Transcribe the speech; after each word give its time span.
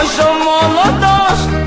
Hoy 0.00 0.06
somos 0.06 0.62
los 0.72 1.00
dos, 1.00 1.59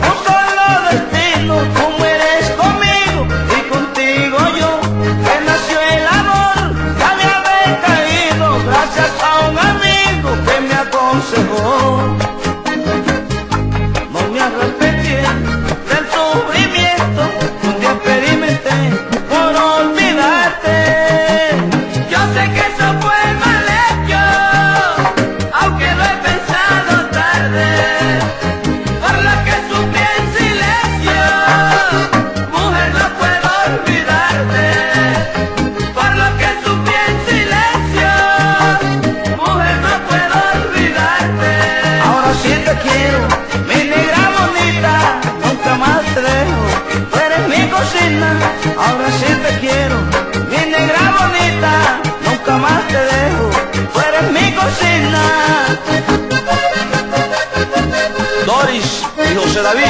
David, 59.62 59.86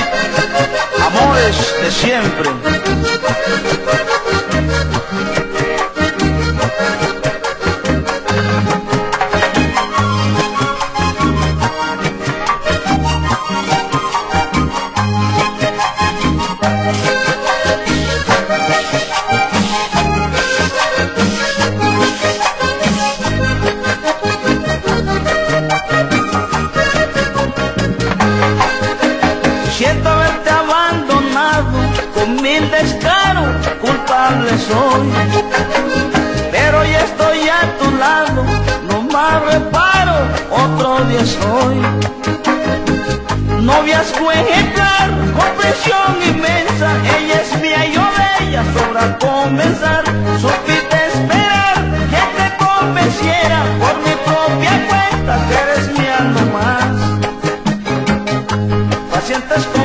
amores 1.00 1.56
de 1.82 1.92
siempre. 1.92 2.50
con 32.24 32.42
mil 32.42 32.72
descaro 32.72 33.42
culpable 33.82 34.52
soy. 34.58 35.08
Pero 36.52 36.86
ya 36.86 37.00
estoy 37.00 37.50
a 37.50 37.62
tu 37.80 37.92
lado, 37.98 38.44
no 38.90 39.02
más 39.14 39.44
reparo, 39.52 40.16
otro 40.52 41.04
día 41.06 41.26
soy. 41.26 41.78
Novias 43.62 44.14
ejemplar, 44.34 45.10
con 45.38 45.50
presión 45.60 46.12
inmensa, 46.32 46.90
ella 47.18 47.42
es 47.42 47.62
mía, 47.62 47.86
yo 47.96 48.04
de 48.18 48.46
ella, 48.46 48.64
sobra 48.74 49.18
comenzar, 49.20 50.04
supiste 50.42 50.98
esperar 51.14 51.78
que 52.14 52.24
te 52.38 52.48
convenciera 52.66 53.60
por 53.80 53.96
mi 54.06 54.14
propia 54.28 54.74
cuenta 54.90 55.34
que 55.48 55.56
eres 55.64 55.86
mía 55.98 56.20
nomás. 56.36 56.94
Pacientes 59.12 59.64
con 59.74 59.83